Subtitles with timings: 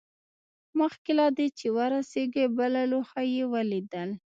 [0.79, 4.09] مخکې له دې چې ورسیږي بله لوحه یې ولیدل